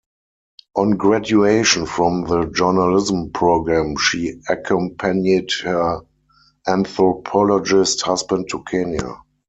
On 0.77 0.97
graduation 0.97 1.85
from 1.85 2.23
the 2.23 2.45
journalism 2.45 3.29
program 3.31 3.97
she 3.97 4.41
accompanied 4.49 5.51
her 5.61 5.99
anthropologist 6.67 8.01
husband 8.01 8.49
to 8.49 8.63
Kenya. 8.63 9.19